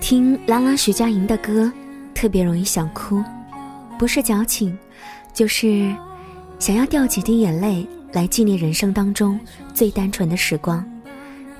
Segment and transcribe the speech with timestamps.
[0.00, 1.70] 听啦啦徐佳莹的歌，
[2.14, 3.22] 特别容易想哭，
[3.98, 4.76] 不是矫情，
[5.34, 5.94] 就是
[6.58, 9.38] 想要掉几滴眼泪来纪念人生当中
[9.74, 10.82] 最单纯的时光，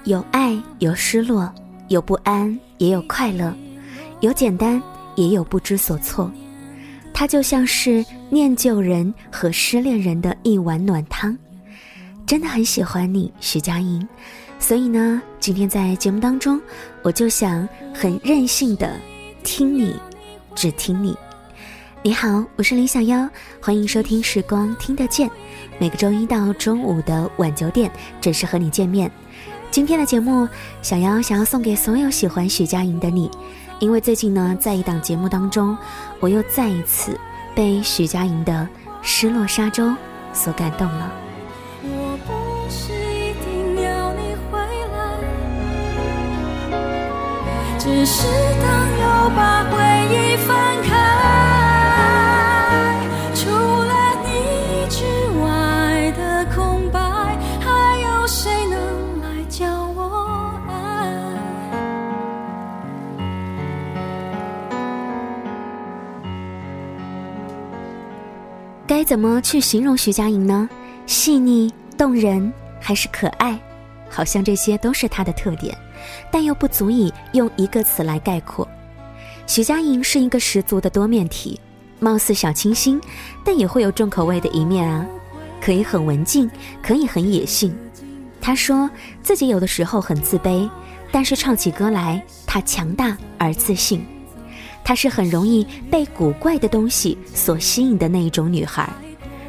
[0.04, 1.52] 有爱，有失落，
[1.88, 3.54] 有不安，也有快乐，
[4.20, 4.82] 有简单，
[5.14, 6.30] 也有不知所措。
[7.12, 11.36] 它就像是念旧人和失恋人的一碗暖汤。
[12.28, 14.06] 真的很喜欢你，徐佳莹。
[14.58, 16.60] 所以呢，今天在节目当中，
[17.00, 19.00] 我就想很任性的
[19.42, 19.96] 听你，
[20.54, 21.16] 只听你。
[22.02, 23.26] 你好，我是林小妖，
[23.62, 25.26] 欢迎收听《时光听得见》，
[25.78, 27.90] 每个周一到中午的晚九点
[28.20, 29.10] 准时和你见面。
[29.70, 30.46] 今天的节目，
[30.82, 33.30] 小妖想要送给所有喜欢徐佳莹的你，
[33.80, 35.74] 因为最近呢，在一档节目当中，
[36.20, 37.18] 我又再一次
[37.54, 38.52] 被徐佳莹的
[39.00, 39.86] 《失落沙洲》
[40.34, 41.10] 所感动了。
[47.78, 48.26] 只是
[48.60, 49.76] 当又把回
[50.10, 50.90] 忆翻开，
[53.34, 53.94] 除了
[54.26, 54.28] 你
[54.90, 55.04] 之
[55.40, 56.98] 外的空白，
[57.60, 59.64] 还有谁能来教
[59.96, 60.72] 我爱？
[68.86, 70.68] 该怎么去形容徐佳莹呢？
[71.06, 73.58] 细腻、动人，还是可爱？
[74.10, 75.78] 好像这些都是她的特点。
[76.30, 78.66] 但又不足以用一个词来概括。
[79.46, 81.58] 徐佳莹是一个十足的多面体，
[82.00, 83.00] 貌似小清新，
[83.44, 85.06] 但也会有重口味的一面啊。
[85.60, 86.50] 可以很文静，
[86.82, 87.74] 可以很野性。
[88.40, 88.88] 她说
[89.22, 90.68] 自己有的时候很自卑，
[91.10, 94.06] 但是唱起歌来，她强大而自信。
[94.84, 98.88] 她是很容易被古怪的东西所吸引的那一种女孩，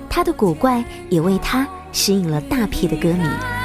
[0.10, 3.59] 她的古怪也为她吸引了大批的歌迷。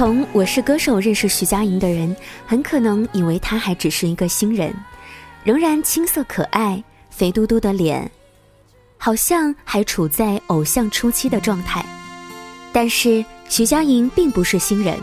[0.00, 2.16] 从《我是歌手》认识徐佳莹的人，
[2.46, 4.74] 很可能以为她还只是一个新人，
[5.44, 8.10] 仍然青涩可爱、肥嘟嘟的脸，
[8.96, 11.84] 好像还处在偶像初期的状态。
[12.72, 14.98] 但是徐佳莹并不是新人。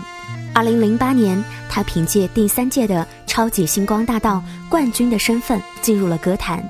[0.52, 6.68] 二零零八年，她凭借第三届的超级星光大道冠军的身份进入了歌坛，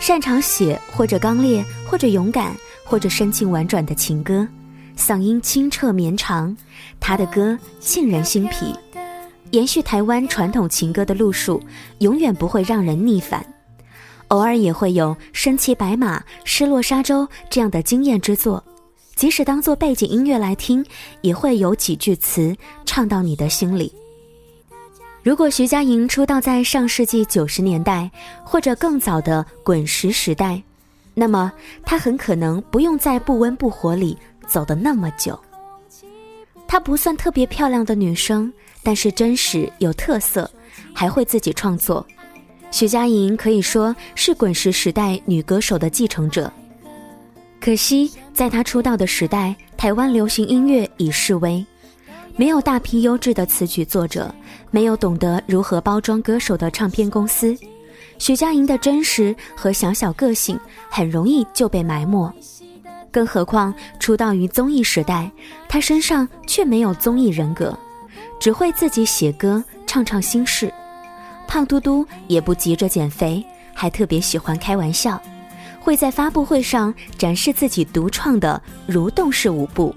[0.00, 4.48] 擅长写或者刚烈、或者勇敢、或者深情婉转的情歌。
[5.00, 6.54] 嗓音清澈绵长，
[7.00, 8.74] 他的歌沁人心脾，
[9.50, 11.58] 延续台湾传统情歌的路数，
[12.00, 13.42] 永远不会让人逆反。
[14.28, 18.62] 偶尔也会有《身骑白马》《失落沙洲》这样的惊艳之作，
[19.14, 20.84] 即使当做背景音乐来听，
[21.22, 23.90] 也会有几句词唱到你的心里。
[25.22, 28.10] 如果徐佳莹出道在上世纪九十年代
[28.44, 30.62] 或者更早的滚石时代，
[31.14, 31.50] 那么
[31.84, 34.16] 她很可能不用在不温不火里。
[34.46, 35.38] 走的那么久，
[36.66, 38.52] 她不算特别漂亮的女生，
[38.82, 40.50] 但是真实有特色，
[40.94, 42.06] 还会自己创作。
[42.70, 46.52] 徐佳莹可以说是滚石时代女歌手的继承者。
[47.60, 51.64] 可惜，在她出道的时代，台湾流行音乐已式微，
[52.36, 54.32] 没有大批优质的词曲作者，
[54.70, 57.54] 没有懂得如何包装歌手的唱片公司，
[58.18, 60.58] 徐佳莹的真实和小小个性
[60.88, 62.32] 很容易就被埋没。
[63.10, 65.30] 更何况出道于综艺时代，
[65.68, 67.76] 他身上却没有综艺人格，
[68.38, 70.72] 只会自己写歌唱唱心事。
[71.46, 75.20] 胖嘟嘟也不急着减肥，还特别喜欢开玩笑，
[75.80, 79.94] 会在发布会上展示自己独创的蠕动式舞步。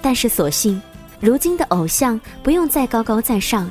[0.00, 0.80] 但是所幸，
[1.20, 3.70] 如今的偶像不用再高高在上，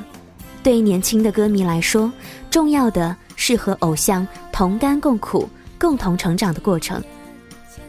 [0.62, 2.12] 对年轻的歌迷来说，
[2.50, 5.48] 重要的是和偶像同甘共苦、
[5.78, 7.02] 共同成长的过程。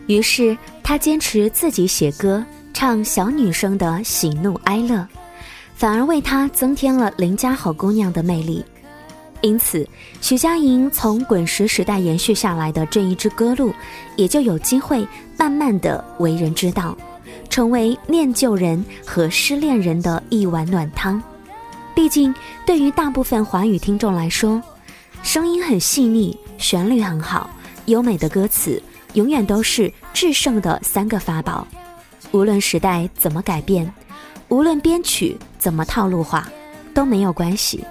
[0.09, 0.57] 于是。
[0.81, 5.07] 他坚持自己写歌，唱小女生的喜怒哀乐，
[5.75, 8.65] 反而为他增添了邻家好姑娘的魅力。
[9.41, 9.87] 因此，
[10.19, 13.71] 徐佳莹从滚石时代延续下来的这一支歌路，
[14.15, 15.07] 也就有机会
[15.37, 16.97] 慢慢的为人知道，
[17.51, 21.21] 成为念旧人和失恋人的一碗暖汤。
[21.93, 22.33] 毕竟，
[22.65, 24.59] 对于大部分华语听众来说，
[25.21, 27.47] 声音很细腻，旋律很好，
[27.85, 28.81] 优美的歌词
[29.13, 31.67] 永远都是制胜的三个法宝。
[32.31, 33.91] 无论时代怎么改变，
[34.49, 36.47] 无论编曲怎么套路化，
[36.93, 37.83] 都没有关系。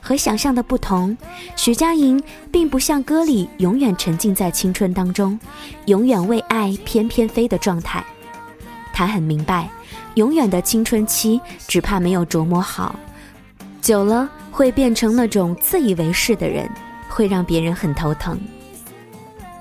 [0.00, 1.16] 和想象的不同，
[1.56, 5.38] 徐佳莹并不像歌里永远沉浸在青春当中，
[5.86, 8.04] 永远为爱翩翩飞的状态。
[8.92, 9.70] 她很明白，
[10.16, 12.94] 永远的青春期只怕没有琢磨好，
[13.80, 16.70] 久了会变成那种自以为是的人，
[17.08, 18.38] 会让别人很头疼。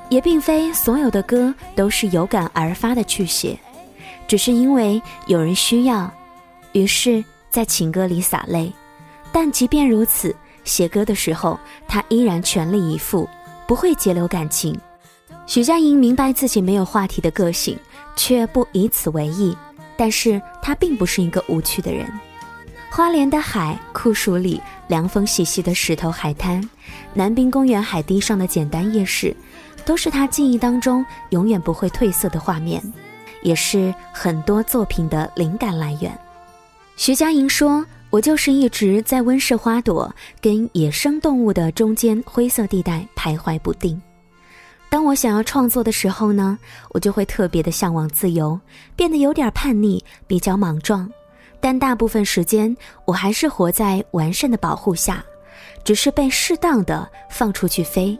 [0.09, 3.57] 也并非所有的歌都是有感而发的去写。
[4.27, 6.11] 只是因为有人需要，
[6.71, 8.71] 于是，在情歌里洒泪。
[9.31, 13.27] 但即便如此，写歌的时候，他依然全力以赴，
[13.67, 14.79] 不会截留感情。
[15.45, 17.77] 许佳莹明白自己没有话题的个性，
[18.15, 19.55] 却不以此为意。
[19.95, 22.07] 但是她并不是一个无趣的人。
[22.89, 26.67] 花莲的海，酷暑里凉风习习的石头海滩，
[27.13, 29.35] 南滨公园海堤上的简单夜市，
[29.85, 32.81] 都是他记忆当中永远不会褪色的画面。
[33.43, 36.17] 也是很多作品的灵感来源。
[36.95, 40.09] 徐佳莹说：“我就是一直在温室花朵
[40.39, 44.01] 跟野生动物的中间灰色地带徘徊不定。
[44.89, 46.57] 当我想要创作的时候呢，
[46.91, 48.57] 我就会特别的向往自由，
[48.95, 51.11] 变得有点叛逆，比较莽撞。
[51.59, 55.21] 但大部分时间，我还是活在完善的保护下，
[55.83, 58.17] 只是被适当的放出去飞，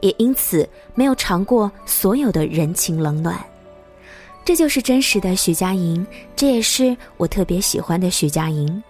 [0.00, 3.38] 也因此没有尝过所有的人情冷暖。”
[4.44, 8.82] 这就是真实的徐佳莹，这也是我特别喜欢的徐佳莹。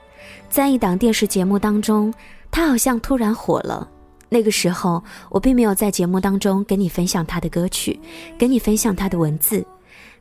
[0.50, 2.12] 在一档电视节目当中，
[2.50, 3.88] 她好像突然火了。
[4.28, 7.98] 那个时候，我并没有在节目当中跟你分享她的歌曲，
[8.36, 9.64] 跟你分享她的文字。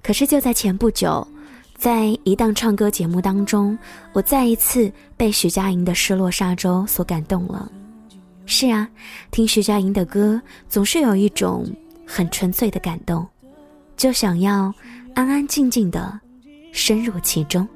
[0.03, 1.27] 可是就在前不久，
[1.75, 3.75] 在一档唱歌节目当中，
[4.11, 7.71] 我再一次被徐佳莹的《失落沙洲》所感动了。
[8.45, 8.87] 是啊，
[9.31, 11.65] 听徐佳莹的歌，总是有一种
[12.05, 13.27] 很纯粹的感动，
[13.97, 14.73] 就想要。
[15.15, 16.19] 安安静静的
[16.71, 17.67] 深入其中。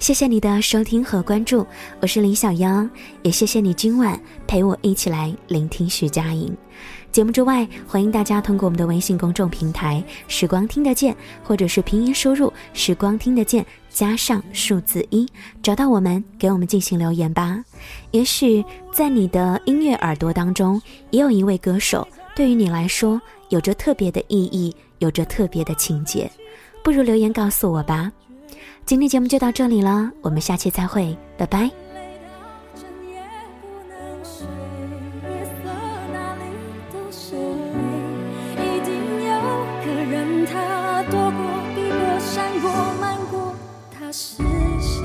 [0.00, 1.64] 谢谢你的收听和关注，
[2.00, 2.84] 我是林小妖，
[3.22, 6.52] 也谢谢你今晚陪我一起来聆听徐佳莹。
[7.12, 11.14] 节目之外，欢迎大家通过我们的微信公众平台“时光听得见”，
[11.44, 15.28] 或者是拼音输入“时光听得见”加上数字一，
[15.62, 17.62] 找到我们，给我们进行留言吧。
[18.12, 20.80] 也许在你的音乐耳朵当中，
[21.10, 23.20] 也有一位歌手，对于你来说
[23.50, 24.74] 有着特别的意义。
[24.98, 26.30] 有着特别的情节，
[26.80, 28.12] 不如留言告诉我吧。
[28.86, 31.81] 今天节目就到这里了，我们下期再会，拜拜。
[44.12, 44.36] 是
[44.78, 45.02] 谁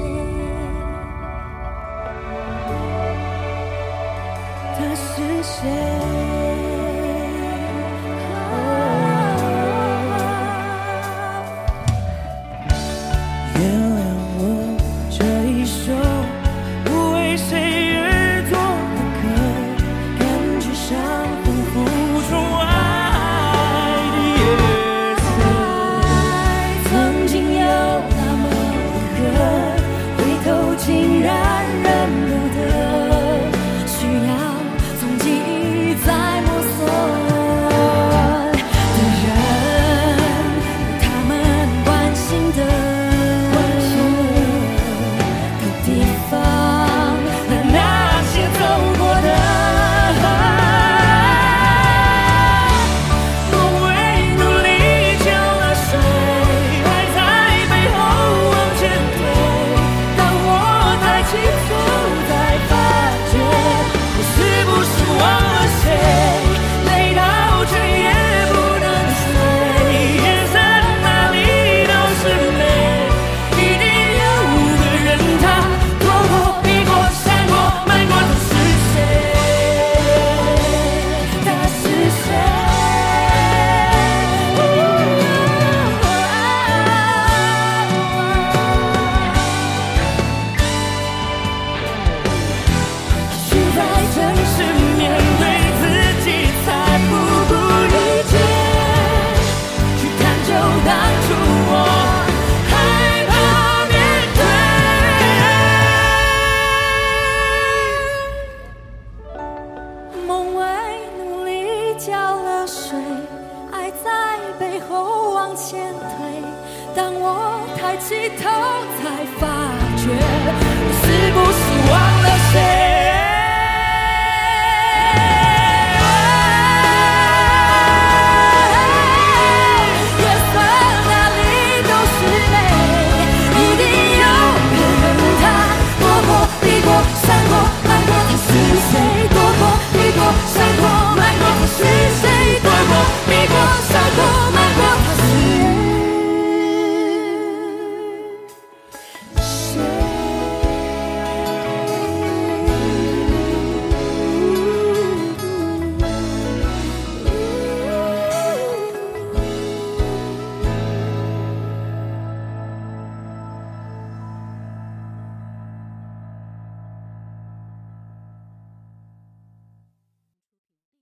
[4.76, 6.07] 他是谁